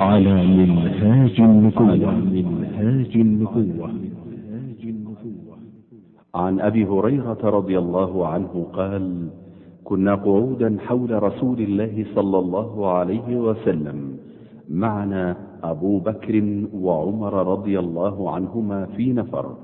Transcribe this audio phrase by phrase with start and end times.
[0.00, 2.10] على منهاج النبوة.
[2.10, 3.90] منهاج النبوة.
[6.34, 9.28] عن أبي هريرة رضي الله عنه قال
[9.84, 14.16] كنا قعودا حول رسول الله صلى الله عليه وسلم.
[14.70, 19.56] معنا أبو بكر وعمر رضي الله عنهما في نفر.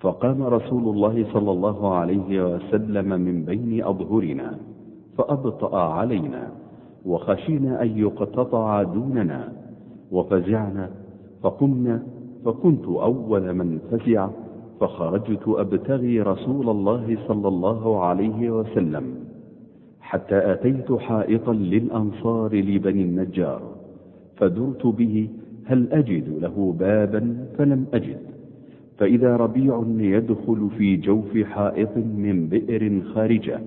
[0.00, 4.58] فقام رسول الله صلى الله عليه وسلم من بين أظهرنا
[5.18, 6.63] فأبطأ علينا.
[7.04, 9.52] وخشينا أن يقتطع دوننا.
[10.12, 10.90] وفزعنا
[11.42, 12.02] فقمنا
[12.44, 14.28] فكنت أول من فزع
[14.80, 19.14] فخرجت أبتغي رسول الله صلى الله عليه وسلم
[20.00, 23.62] حتى آتيت حائطا للأنصار لبني النجار
[24.36, 25.28] فدرت به
[25.64, 28.18] هل أجد له بابا فلم أجد.
[28.98, 33.60] فإذا ربيع يدخل في جوف حائط من بئر خارجة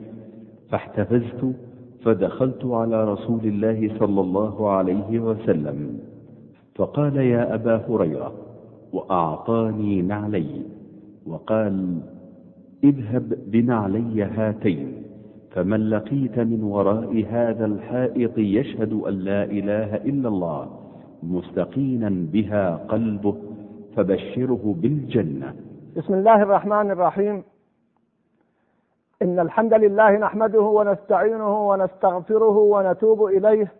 [0.70, 1.54] فاحتفزت
[2.08, 6.00] فدخلت على رسول الله صلى الله عليه وسلم.
[6.76, 8.32] فقال يا أبا هريرة
[8.94, 10.62] وأعطاني نعلي.
[11.28, 11.98] وقال
[12.84, 15.04] اذهب بنعلي هاتين
[15.52, 20.68] فمن لقيت من وراء هذا الحائط يشهد أن لا إله إلا الله
[21.24, 23.36] مستقينا بها قلبه
[23.96, 25.54] فبشره بالجنة.
[25.98, 27.44] بسم الله الرحمن الرحيم.
[29.22, 33.74] إن الحمد لله نحمده ونستعينه ونستغفره ونتوب إليه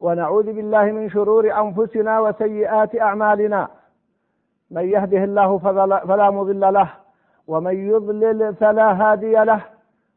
[0.00, 3.68] ونعوذ بالله من شرور أنفسنا وسيئات أعمالنا.
[4.70, 5.58] من يهده الله
[6.08, 6.88] فلا مضل له
[7.46, 9.60] ومن يضلل فلا هادي له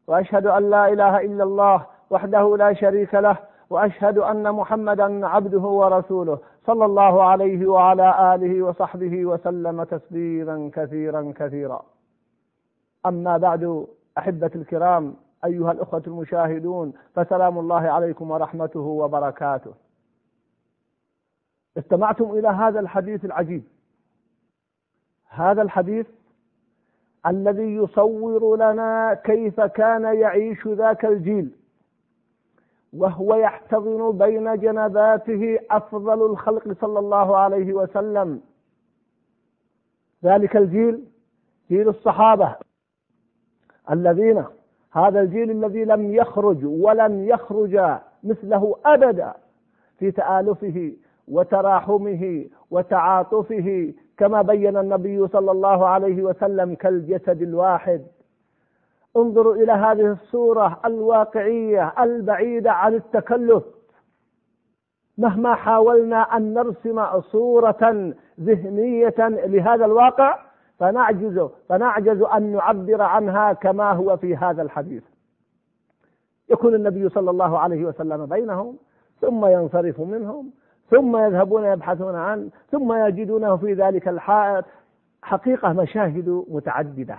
[0.06, 3.36] وأشهد أن لا إله إلا الله وحده لا شريك له
[3.70, 11.82] وأشهد أن محمدا عبده ورسوله صلى الله عليه وعلى آله وصحبه وسلم تسليما كثيرا كثيرا.
[13.06, 13.86] أما بعد
[14.18, 19.74] أحبة الكرام أيها الأخوة المشاهدون فسلام الله عليكم ورحمته وبركاته.
[21.78, 23.62] استمعتم إلى هذا الحديث العجيب.
[25.28, 26.06] هذا الحديث
[27.26, 31.50] الذي يصور لنا كيف كان يعيش ذاك الجيل
[32.92, 38.40] وهو يحتضن بين جنباته أفضل الخلق صلى الله عليه وسلم.
[40.24, 41.04] ذلك الجيل
[41.70, 42.56] جيل الصحابة.
[43.90, 44.44] الذين
[44.92, 47.80] هذا الجيل الذي لم يخرج ولن يخرج
[48.24, 49.32] مثله أبدا
[49.98, 50.92] في تآلفه
[51.28, 58.02] وتراحمه وتعاطفه كما بين النبي صلى الله عليه وسلم كالجسد الواحد.
[59.16, 63.64] انظروا إلى هذه الصورة الواقعية البعيدة عن التكلف.
[65.18, 70.38] مهما حاولنا أن نرسم صورة ذهنية لهذا الواقع
[70.82, 75.02] فنعجز فنعجز أن نعبر عنها كما هو في هذا الحديث.
[76.50, 78.76] يكون النبي صلى الله عليه وسلم بينهم
[79.20, 80.50] ثم ينصرف منهم
[80.90, 84.64] ثم يذهبون يبحثون عنه ثم يجدونه في ذلك الحائط
[85.22, 87.18] حقيقة مشاهد متعددة.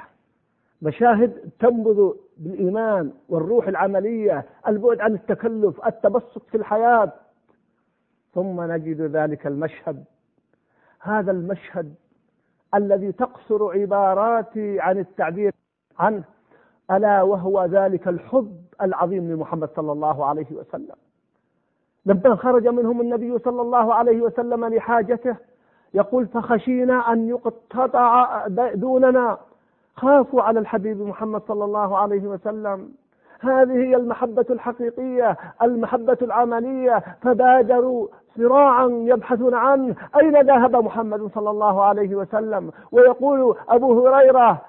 [0.82, 7.12] مشاهد تنبض بالإيمان والروح العملية البعد عن التكلف التبسط في الحياة.
[8.34, 10.04] ثم نجد ذلك المشهد.
[11.00, 11.94] هذا المشهد
[12.76, 15.54] الذي تقصر عباراتي عن التعبير
[16.00, 16.24] عنه
[16.92, 20.96] ألا وهو ذلك الحب العظيم لمحمد صلى الله عليه وسلم.
[22.06, 25.36] لما خرج منهم النبي صلى الله عليه وسلم لحاجته
[25.94, 29.38] يقول فخشينا أن يقتطع دوننا
[29.96, 32.94] خافوا على الحبيب محمد صلى الله عليه وسلم.
[33.40, 38.08] هذه هي المحبة الحقيقية المحبة العملية فبادروا
[38.38, 44.62] صراعا يبحثون عنه أين ذهب محمد صلى الله عليه وسلم؟ ويقول أبو هريرة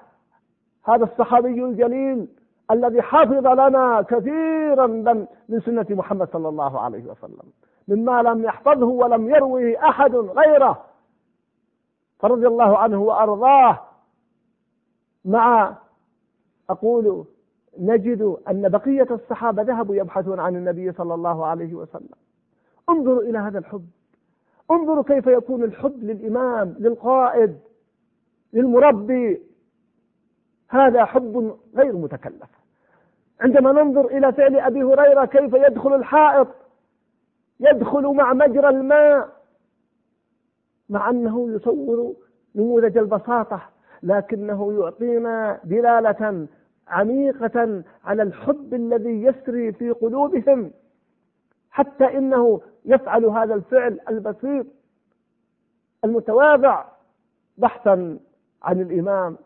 [0.83, 2.27] هذا الصحابي الجليل
[2.71, 4.87] الذي حفظ لنا كثيرا
[5.49, 7.43] من سنة محمد صلى الله عليه وسلم
[7.87, 10.85] مما لم يحفظه ولم يروه أحد غيره.
[12.19, 13.79] فرضي الله عنه وأرضاه.
[15.25, 15.75] مع
[16.69, 17.25] أقول
[17.79, 22.15] نجد أن بقية الصحابة ذهبوا يبحثون عن النبي صلى الله عليه وسلم.
[22.89, 23.85] انظروا إلى هذا الحب.
[24.71, 27.59] انظروا كيف يكون الحب للإمام للقائد
[28.53, 29.41] للمربي.
[30.69, 32.49] هذا حب غير متكلف.
[33.41, 36.47] عندما ننظر إلى فعل أبي هريرة كيف يدخل الحائط
[37.59, 39.29] يدخل مع مجرى الماء
[40.89, 42.15] مع أنه يصور
[42.55, 43.61] نموذج البساطة
[44.03, 46.47] لكنه يعطينا دلالة
[46.87, 50.71] عميقة على الحب الذي يسري في قلوبهم.
[51.75, 54.65] حتى إنه يفعل هذا الفعل البسيط
[56.03, 56.85] المتواضع
[57.57, 58.19] بحثا
[58.63, 59.37] عن الإمام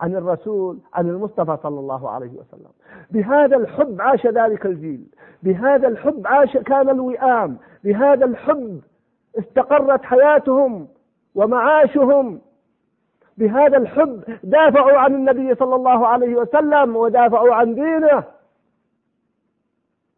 [0.00, 2.70] عن الرسول عن المصطفى صلى الله عليه وسلم.
[3.10, 5.06] بهذا الحب عاش ذلك الجيل.
[5.42, 7.58] بهذا الحب عاش كان الوئام.
[7.84, 8.80] بهذا الحب
[9.38, 10.88] استقرت حياتهم
[11.34, 12.40] ومعاشهم.
[13.38, 18.24] بهذا الحب دافعوا عن النبي صلى الله عليه وسلم ودافعوا عن دينه.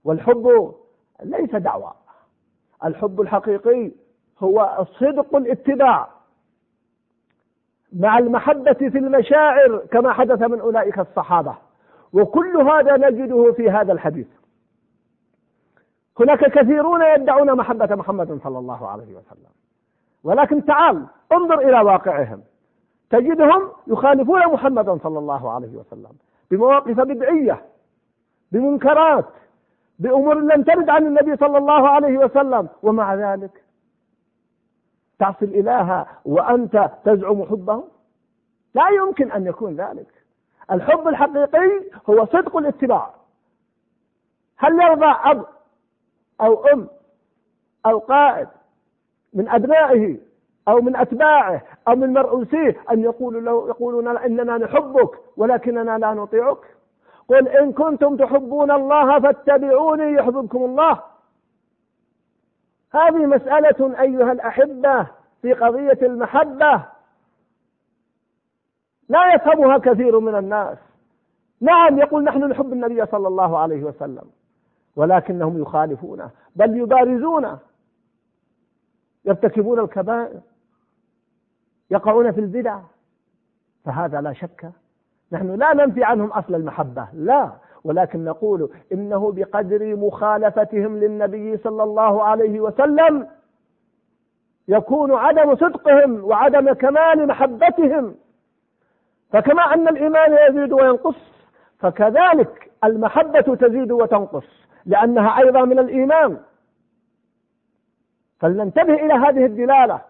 [0.05, 0.75] والحب
[1.23, 1.93] ليس دعوة.
[2.85, 3.93] الحب الحقيقي
[4.39, 6.09] هو صدق الاتباع
[7.93, 11.57] مع المحبة في المشاعر كما حدث من أولئك الصحابة.
[12.13, 14.27] وكل هذا نجده في هذا الحديث.
[16.21, 19.51] هناك كثيرون يدعون محبة محمد صلى الله عليه وسلم.
[20.25, 22.43] ولكن تعال انظر إلى واقعهم.
[23.11, 26.13] تجدهم يخالفون محمدا صلى الله عليه وسلم
[26.51, 27.63] بمواقف بدعية
[28.53, 29.25] بمنكرات
[29.99, 32.69] بأمور لم ترد عن النبي صلى الله عليه وسلم.
[32.83, 33.63] ومع ذلك
[35.19, 37.85] تعصي الإله وأنت تزعم حبه؟
[38.75, 40.25] لا يمكن أن يكون ذلك.
[40.71, 43.15] الحب الحقيقي هو صدق الاتباع.
[44.57, 45.47] هل يرضى أب
[46.41, 46.89] أو أم
[47.87, 48.49] أو قائد
[49.35, 50.19] من أبنائه
[50.69, 56.76] أو من أتباعه أو من مرؤوسيه أن يقولوا له يقولون إننا نحبك ولكننا لا نطيعك؟
[57.29, 61.03] قل إن كنتم تحبون الله فاتبعوني يحببكم الله.
[62.95, 65.07] هذه مسألة أيها الأحبة
[65.43, 66.85] في قضية المحبة.
[69.09, 70.79] لا يفهمها كثير من الناس.
[71.61, 74.25] نعم يقول نحن نحب النبي صلى الله عليه وسلم
[74.97, 77.59] ولكنهم يخالفونه بل يبارزونه.
[79.25, 80.41] يرتكبون الكبائر
[81.91, 82.81] يقعون في البدع
[83.85, 84.71] فهذا لا شك
[85.33, 87.51] نحن لا ننفي عنهم أصل المحبة لا.
[87.85, 93.29] ولكن نقول إنه بقدر مخالفتهم للنبي صلى الله عليه وسلم
[94.69, 98.15] يكون عدم صدقهم وعدم كمال محبتهم.
[99.31, 101.17] فكما أن الإيمان يزيد وينقص
[101.79, 104.47] فكذلك المحبة تزيد وتنقص
[104.87, 106.37] لأنها أيضا من الإيمان.
[108.41, 110.01] فلننتبه إلى هذه الدلالة.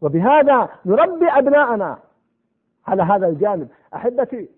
[0.00, 1.98] وبهذا نربي أبناءنا.
[2.86, 3.68] على هذا الجانب.
[3.94, 4.50] أحبتي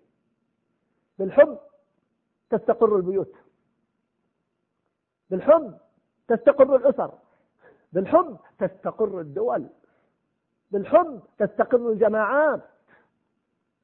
[1.19, 1.59] بالحب
[2.51, 3.33] تستقر البيوت.
[5.31, 5.79] بالحب
[6.29, 7.13] تستقر الأسر.
[7.93, 9.67] بالحب تستقر الدول.
[10.71, 12.61] بالحب تستقر الجماعات.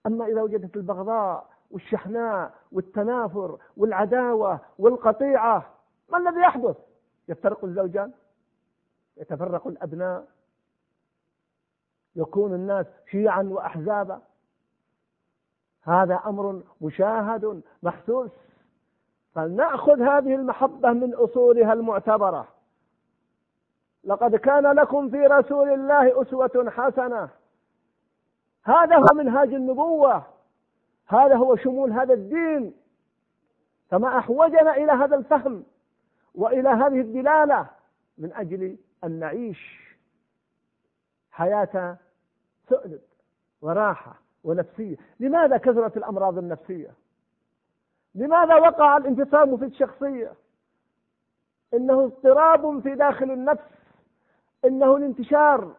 [0.06, 5.74] أما إذا وجدت البغضاء والشحناء والتنافر والعداوة والقطيعة
[6.08, 6.76] ما الذي يحدث؟
[7.28, 8.12] يفترق الزوجان
[9.16, 10.26] يتفرق الأبناء
[12.16, 14.22] يكون الناس شيعا واحزابا.
[15.82, 18.31] هذا أمر مشاهد محسوس.
[19.34, 22.49] فلنأخذ هذه المحبة من أصولها المعتبرة.
[24.05, 27.29] لقد كان لكم في رسول الله أسوة حسنة.
[28.64, 30.23] هذا هو منهاج النبوة.
[31.06, 32.75] هذا هو شمول هذا الدين.
[33.90, 35.64] فما أحوجنا إلى هذا الفهم
[36.35, 37.67] وإلى هذه الدلالة
[38.19, 39.93] من أجل أن نعيش
[41.31, 41.96] حياة
[42.69, 43.00] سؤدد
[43.62, 44.21] وراحة.
[44.44, 44.96] ونفسية.
[45.20, 46.90] لماذا كثرت الأمراض النفسية؟
[48.14, 50.32] لماذا وقع الانفصام في الشخصية؟
[51.74, 53.70] إنه اضطراب في داخل النفس.
[54.64, 55.72] إنه الانتشار.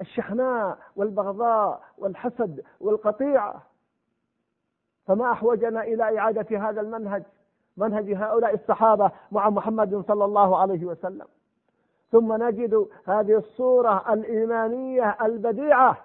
[0.00, 3.62] الشحناء والبغضاء والحسد والقطيعة
[5.06, 7.22] فما أحوجنا إلى إعادة هذا المنهج
[7.76, 11.26] منهج هؤلاء الصحابة مع محمد صلى الله عليه وسلم.
[12.12, 16.04] ثم نجد هذه الصورة الإيمانية البديعة.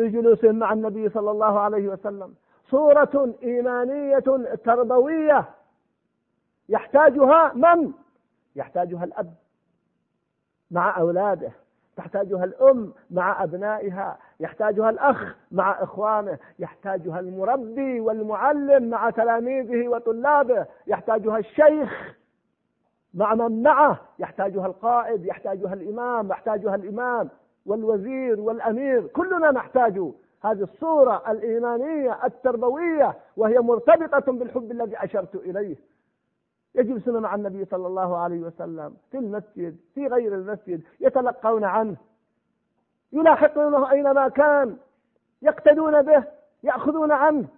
[0.00, 2.34] في جلوسهم مع النبي صلى الله عليه وسلم.
[2.70, 4.18] صورة إيمانية
[4.64, 5.44] تربوية.
[6.68, 7.92] يحتاجها من؟
[8.56, 9.34] يحتاجها الأب
[10.70, 11.52] مع أولاده.
[11.96, 14.18] تحتاجها الأم مع أبنائها.
[14.40, 16.38] يحتاجها الأخ مع إخوانه.
[16.58, 20.66] يحتاجها المربي والمعلم مع تلاميذه وطلابه.
[20.86, 22.14] يحتاجها الشيخ
[23.14, 24.00] مع من معه.
[24.18, 25.26] يحتاجها القائد.
[25.26, 26.30] يحتاجها الإمام.
[26.30, 27.28] يحتاجها الإمام.
[27.66, 29.98] والوزير والأمير كلنا نحتاج
[30.44, 35.76] هذه الصورة الإيمانية التربوية وهي مرتبطة بالحب الذي أشرت إليه.
[36.74, 41.96] يجلسون مع النبي صلى الله عليه وسلم في المسجد في غير المسجد يتلقون عنه.
[43.12, 44.76] يلاحقونه أينما كان
[45.42, 46.24] يقتدون به
[46.62, 47.48] يأخذون عنه.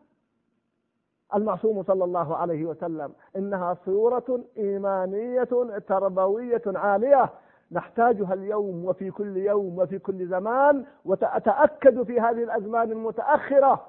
[1.34, 7.30] المعصوم صلى الله عليه وسلم إنها صورة إيمانية تربوية عالية.
[7.72, 13.86] نحتاجها اليوم وفي كل يوم وفي كل زمان وأتأكد في هذه الأزمان المتأخرة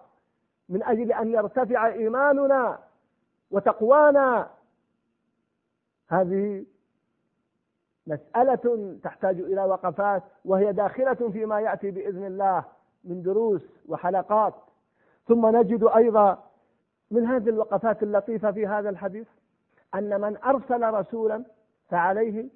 [0.70, 2.80] من أجل أن يرتفع إيماننا
[3.52, 4.50] وتقوانا.
[6.10, 6.66] هذه
[8.08, 12.64] مسألة تحتاج إلى وقفات وهي داخلة فيما يأتي بإذن الله
[13.04, 14.54] من دروس وحلقات.
[15.28, 16.44] ثم نجد أيضا
[17.12, 19.28] من هذه الوقفات اللطيفة في هذا الحديث
[19.96, 21.44] أن من أرسل رسولا
[21.90, 22.50] فعليه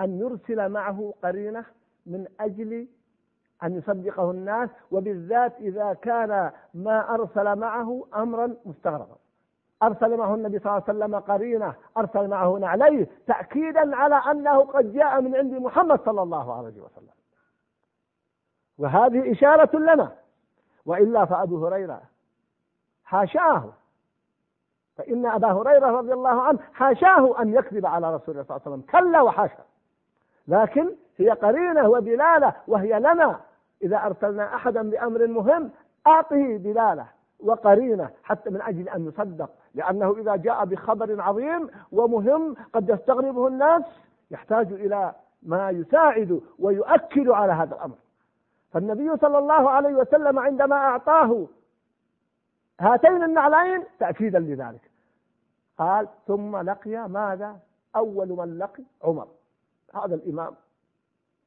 [0.00, 1.64] أن يرسل معه قرينة
[2.06, 2.86] من أجل
[3.62, 9.16] أن يصدقه الناس وبالذات إذا كان ما أرسل معه أمرا مستغربا
[9.82, 14.92] أرسل معه النبي صلى الله عليه وسلم قرينة أرسل معه نعليه تأكيدا على أنه قد
[14.92, 17.16] جاء من عند محمد صلى الله عليه وسلم.
[18.78, 20.12] وهذه إشارة لنا.
[20.86, 22.02] وإلا فأبو هريرة
[23.04, 23.72] حاشاه.
[24.96, 28.76] فإن أبا هريرة رضي الله عنه حاشاه أن يكذب على رسول الله صلى الله عليه
[28.76, 29.10] وسلم.
[29.10, 29.64] كلا وحاشا.
[30.48, 33.40] لكن هي قرينة ودلالة وهي لنا.
[33.82, 35.70] إذا أرسلنا أحدا بأمر مهم
[36.06, 37.06] أعطه دلالة
[37.40, 39.50] وقرينة حتى من أجل أن يصدق.
[39.74, 43.82] لأنه إذا جاء بخبر عظيم ومهم قد يستغربه الناس
[44.30, 47.96] يحتاج إلى ما يساعد ويؤكد على هذا الأمر.
[48.72, 51.46] فالنبي صلى الله عليه وسلم عندما أعطاه
[52.80, 54.90] هاتين النعلين تأكيدا لذلك.
[55.78, 57.56] قال ثم لقي ماذا؟
[57.96, 59.26] أول من لقي عمر.
[60.04, 60.54] هذا الإمام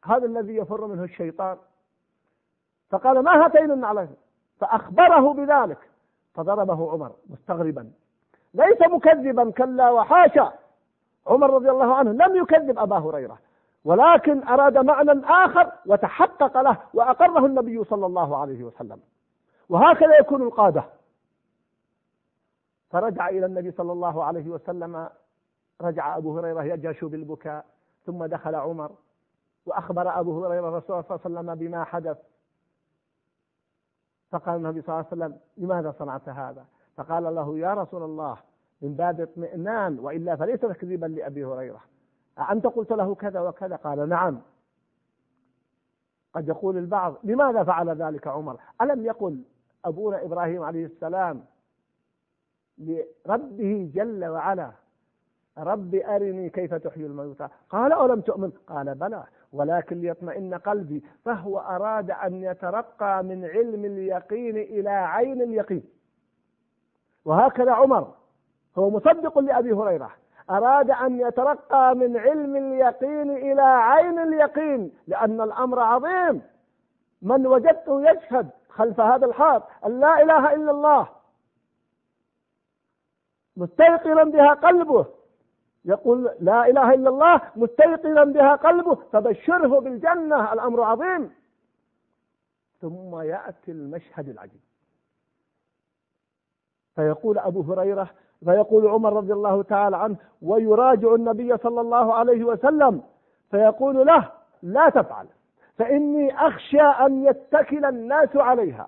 [0.06, 1.58] هذا الذي يفر منه الشيطان.
[2.89, 4.15] فقال ما هاتين النعلين
[4.60, 5.89] فأخبره بذلك.
[6.34, 7.91] فضربه عمر مستغربا.
[8.53, 10.53] ليس مكذبا كلا وحاشا.
[11.27, 13.39] عمر رضي الله عنه لم يكذب أبا هريرة
[13.86, 19.00] ولكن أراد معنى آخر وتحقق له وأقره النبي صلى الله عليه وسلم.
[19.70, 20.84] وهكذا يكون القادة.
[22.89, 25.10] فرجع إلى النبي صلى الله عليه وسلم
[25.82, 27.65] رجع أبو هريرة يجش بالبكاء.
[28.06, 28.91] ثم دخل عمر
[29.65, 32.18] وأخبر أبو هريرة الرسول صلى الله عليه وسلم بما حدث.
[34.32, 36.65] فقال النبي صلى الله عليه وسلم لماذا صنعت هذا؟
[36.98, 38.38] فقال له يا رسول الله
[38.82, 41.82] من باب اطمئنان وإلا فليس تكذيبا لأبي هريرة.
[42.51, 44.41] أنت قلت له كذا وكذا؟ قال نعم.
[46.34, 49.44] قد يقول البعض لماذا فعل ذلك عمر؟ ألم يقل
[49.86, 51.46] أبونا إبراهيم عليه السلام
[52.77, 54.72] لربه جل وعلا
[55.63, 57.48] رب أرني كيف تحيي الموتى.
[57.70, 59.24] قال أولم تؤمن؟ قال بلى.
[59.54, 61.04] ولكن ليطمئن قلبي.
[61.25, 65.84] فهو أراد أن يترقى من علم اليقين إلى عين اليقين.
[67.25, 68.13] وهكذا عمر.
[68.78, 70.12] هو مصدق لأبي هريرة.
[70.50, 74.92] أراد أن يترقى من علم اليقين إلى عين اليقين.
[75.08, 76.42] لأن الأمر عظيم.
[77.22, 81.08] من وجدته يشهد خلف هذا الحائط أن لا إله إلا الله.
[83.58, 85.19] مستيقنا بها قلبه.
[85.86, 91.31] يقول لا إله إلا الله مستيقنا بها قلبه فبشره بالجنة الأمر عظيم.
[92.81, 94.62] ثم يأتي المشهد العجيب.
[96.95, 98.09] فيقول أبو هريرة
[98.45, 103.03] فيقول عمر رضي الله تعالى عنه ويراجع النبي صلى الله عليه وسلم
[103.51, 104.31] فيقول له
[104.62, 105.27] لا تفعل
[105.77, 108.88] فإني أخشى أن يتكل الناس عليها.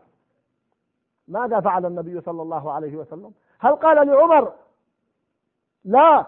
[1.28, 4.54] ماذا فعل النبي صلى الله عليه وسلم؟ هل قال لعمر
[5.86, 6.26] لا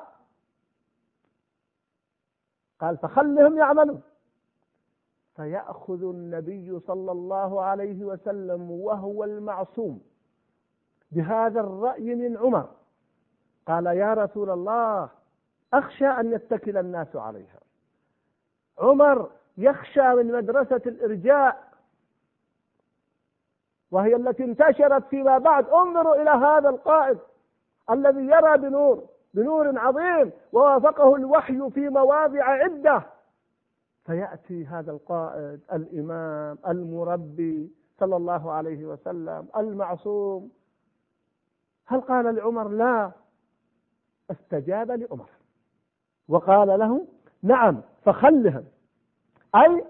[2.84, 3.98] قال فخلهم يعملوا.
[5.36, 10.02] فيأخذ النبي صلى الله عليه وسلم وهو المعصوم
[11.12, 12.70] بهذا الرأي من عمر.
[13.68, 15.10] قال يا رسول الله
[15.74, 17.60] أخشى أن يتكل الناس عليها.
[18.80, 21.74] عمر يخشى من مدرسة الإرجاء
[23.92, 25.70] وهي التي انتشرت فيما بعد.
[25.70, 27.18] انظروا إلى هذا القائد
[27.90, 29.12] الذي يرى بنور.
[29.34, 33.04] بنور عظيم ووافقه الوحي في مواضع عدة.
[34.06, 40.52] فيأتي هذا القائد الإمام المربي صلى الله عليه وسلم المعصوم.
[41.86, 43.12] هل قال لعمر؟ لا.
[44.32, 45.30] استجاب لعمر.
[46.28, 47.08] وقال له
[47.44, 48.66] نعم فخلهم.
[49.56, 49.86] أي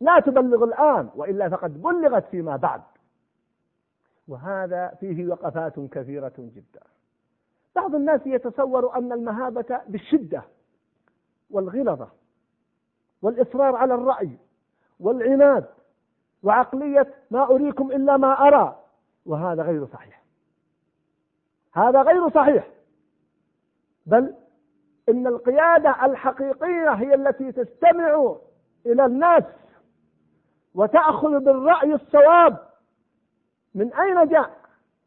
[0.00, 2.82] لا تبلغ الآن وإلا فقد بلغت فيما بعد.
[4.28, 6.80] وهذا فيه وقفات كثيرة جدا.
[7.76, 10.42] بعض الناس يتصور أن المهابة بالشدة
[11.50, 12.08] والغلظة
[13.22, 14.30] والإصرار على الرأي
[15.00, 15.64] والعناد
[16.42, 18.78] وعقلية ما أريكم إلا ما أرى
[19.26, 20.22] وهذا غير صحيح.
[21.72, 22.68] هذا غير صحيح.
[24.06, 24.34] بل
[25.08, 28.36] إن القيادة الحقيقية هي التي تستمع
[28.86, 29.44] إلى الناس
[30.74, 32.58] وتأخذ بالرأي الصواب
[33.74, 34.56] من أين جاء؟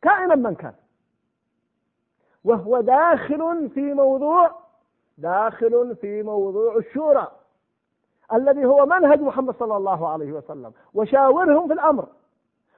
[0.02, 0.74] كائنا من كان.
[2.44, 4.52] وهو داخل في موضوع
[5.18, 7.28] داخل في موضوع الشورى
[8.34, 12.06] الذي هو منهج محمد صلى الله عليه وسلم وشاورهم في الأمر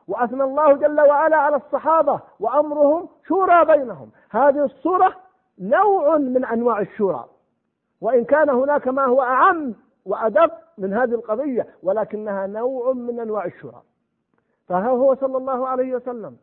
[0.08, 4.10] وأثنى الله جل وعلا على الصحابة وأمرهم شورى بينهم.
[4.30, 5.16] هذه الصورة
[5.60, 7.26] نوع من أنواع الشورى
[8.02, 9.74] وإن كان هناك ما هو أعم
[10.06, 13.82] وادق من هذه القضية ولكنها نوع من أنواع الشورى.
[14.68, 16.38] فها هو صلى الله عليه وسلم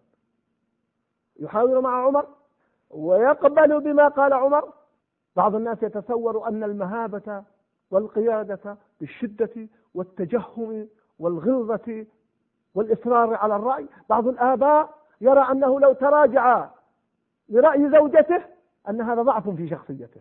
[1.40, 2.26] يحاور مع عمر
[2.90, 4.72] ويقبل بما قال عمر.
[5.36, 7.42] بعض الناس يتصور أن المهابة
[7.90, 12.06] والقيادة بالشدة والتجهم والغلظة
[12.74, 13.86] والإصرار على الرأي.
[14.08, 16.68] بعض الآباء يرى أنه لو تراجع
[17.48, 18.42] لرأي زوجته
[18.88, 20.20] أن هذا ضعف في شخصيته.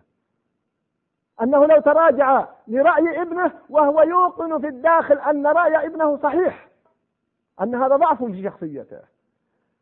[1.42, 6.68] أنه لو تراجع لرأي ابنه وهو يوقن في الداخل أن رأي ابنه صحيح
[7.62, 9.00] أن هذا ضعف في شخصيته.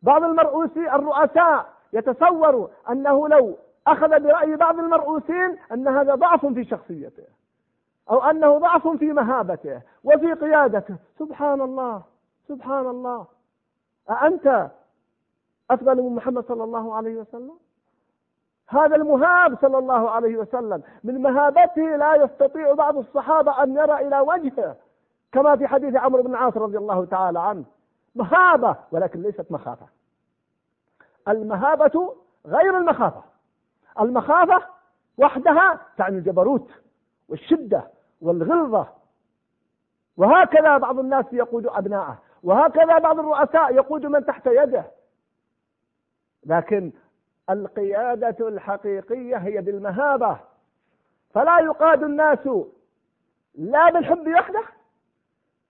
[0.02, 7.24] بعض المرؤوسي الرؤساء يتصور أنه لو أخذ برأي بعض المرؤوسين أن هذا ضعف في شخصيته
[8.10, 10.96] أو أنه ضعف في مهابته وفي قيادته.
[11.20, 12.02] سبحان الله
[12.48, 13.26] سبحان الله.
[14.10, 14.70] أأنت
[15.72, 17.54] أفضل من محمد صلى الله عليه وسلم؟
[18.68, 24.20] هذا المهاب صلى الله عليه وسلم من مهابته لا يستطيع بعض الصحابة أن يرى إلى
[24.20, 24.76] وجهه
[25.32, 27.64] كما في حديث عمرو بن العاص رضي الله تعالى عنه.
[28.16, 29.86] مهابة ولكن ليست مخافة.
[31.28, 32.16] المهابة
[32.46, 33.24] غير المخافة.
[34.00, 34.66] المخافة
[35.18, 36.72] وحدها تعني الجبروت
[37.30, 37.88] والشدة
[38.22, 38.88] والغلظة.
[40.18, 44.86] وهكذا بعض الناس يقود أبناءه وهكذا بعض الرؤساء يقود من تحت يده.
[46.46, 46.92] لكن
[47.50, 50.40] القيادة الحقيقية هي بالمهابة.
[51.34, 52.50] فلا يقاد الناس
[53.56, 54.64] لا بالحب وحده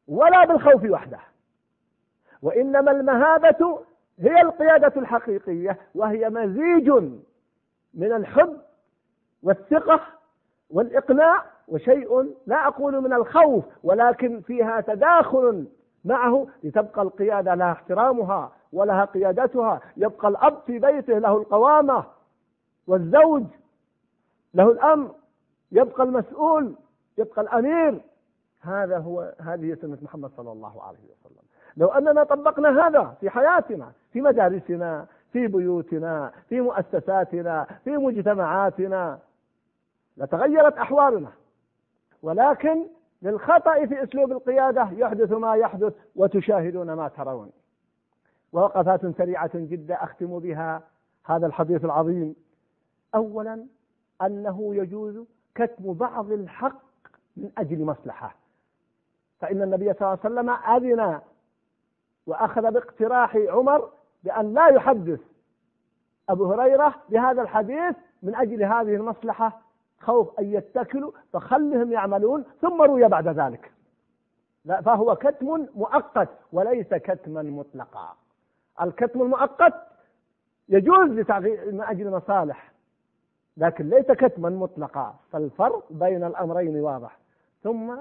[0.08, 1.20] ولا بالخوف وحده.
[2.42, 3.86] وإنما المهابة
[4.20, 6.90] هي القيادة الحقيقية وهي مزيج
[7.94, 8.58] من الحب
[9.44, 10.00] والثقة
[10.70, 15.68] والإقناع وشيء لا أقول من الخوف ولكن فيها تداخل
[16.06, 19.82] معه لتبقى القيادة لها احترامها ولها قيادتها.
[19.98, 22.04] يبقى الأب في بيته له القوامة
[22.88, 23.44] والزوج
[24.54, 25.12] له الأمر.
[25.72, 26.76] يبقى المسؤول
[27.18, 28.02] يبقى الأمير.
[28.62, 31.44] هذا هو هذه سنة محمد صلى الله عليه وسلم.
[31.78, 39.20] لو أننا طبقنا هذا في حياتنا في مدارسنا في بيوتنا في مؤسساتنا في مجتمعاتنا
[40.18, 41.32] لتغيرت أحوالنا.
[42.22, 42.88] ولكن
[43.22, 47.52] للخطأ في أسلوب القيادة يحدث ما يحدث وتشاهدون ما ترون.
[48.54, 50.82] ووقفات سريعة جدا أختم بها
[51.26, 52.36] هذا الحديث العظيم.
[53.16, 53.66] أولا
[54.22, 56.82] أنه يجوز كتم بعض الحق
[57.38, 58.36] من أجل مصلحة.
[59.40, 61.20] فإن النبي صلى الله عليه وسلم أذن
[62.28, 63.90] وأخذ باقتراح عمر
[64.24, 65.20] بأن لا يحدث
[66.30, 69.62] أبو هريرة بهذا الحديث من أجل هذه المصلحة
[70.00, 73.72] خوف أن يتكلوا فخلهم يعملون ثم روي بعد ذلك.
[74.66, 78.16] لا فهو كتم مؤقت وليس كتما مطلقا.
[78.82, 79.74] الكتم المؤقت
[80.70, 82.72] يجوز من أجل مصالح
[83.58, 87.18] لكن ليس كتما مطلقا فالفرق بين الأمرين واضح.
[87.64, 87.96] ثم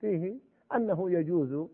[0.00, 0.34] فيه
[0.74, 1.68] أنه يجوز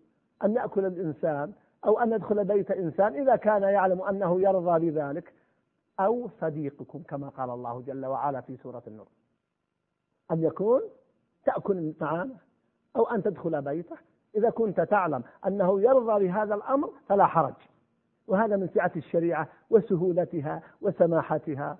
[0.44, 1.52] أن يأكل الإنسان
[1.86, 5.32] أو أن يدخل بيت إنسان إذا كان يعلم أنه يرضى بذلك
[6.00, 9.06] أو صديقكم كما قال الله جل وعلا في سورة النور.
[10.30, 10.80] أن يكون
[11.44, 12.28] تأكل معه
[12.96, 13.96] أو أن تدخل بيته.
[14.36, 17.54] إذا كنت تعلم أنه يرضى بهذا الأمر فلا حرج.
[18.26, 21.78] وهذا من سعة الشريعة وسهولتها وسماحتها.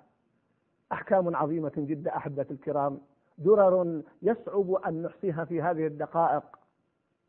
[0.92, 3.00] أحكام عظيمة جدا أحبة الكرام.
[3.38, 6.42] درر يصعب أن نحصيها في هذه الدقائق.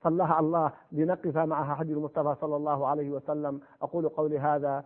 [0.03, 3.61] صلها الله لنقف معها حديث المصطفى صلى الله عليه وسلم.
[3.81, 4.83] أقول قولي هذا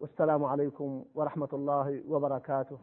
[0.00, 2.78] والسلام عليكم ورحمة الله وبركاته.